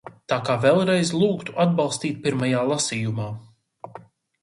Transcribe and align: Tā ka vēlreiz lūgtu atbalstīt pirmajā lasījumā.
Tā 0.31 0.37
ka 0.45 0.55
vēlreiz 0.63 1.11
lūgtu 1.17 1.55
atbalstīt 1.67 2.19
pirmajā 2.27 2.67
lasījumā. 2.75 3.33